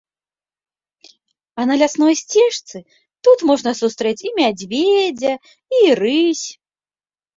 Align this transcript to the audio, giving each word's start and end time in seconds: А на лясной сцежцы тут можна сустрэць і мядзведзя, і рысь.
А 1.55 1.61
на 1.71 1.75
лясной 1.81 2.15
сцежцы 2.21 2.77
тут 3.27 3.43
можна 3.49 3.71
сустрэць 3.83 4.17
і 4.29 4.33
мядзведзя, 4.41 5.33
і 5.81 5.87
рысь. 6.01 6.47